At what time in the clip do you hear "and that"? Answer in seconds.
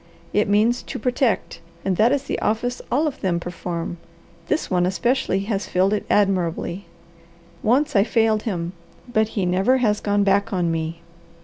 1.85-2.11